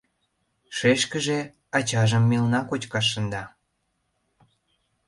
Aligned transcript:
—Шешкыже 0.77 1.39
ачажым 1.77 2.23
мелна 2.31 2.61
кочкаш 2.69 3.05
шында. 3.13 3.43